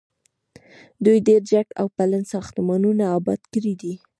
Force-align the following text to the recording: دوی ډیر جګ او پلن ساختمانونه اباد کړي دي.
دوی 1.03 1.17
ډیر 1.27 1.41
جګ 1.51 1.67
او 1.79 1.85
پلن 1.97 2.23
ساختمانونه 2.33 3.03
اباد 3.17 3.41
کړي 3.53 3.73
دي. 3.81 3.93